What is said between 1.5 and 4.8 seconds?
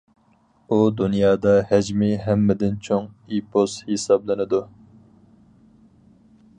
ھەجمى ھەممىدىن چوڭ ئېپوس ھېسابلىنىدۇ.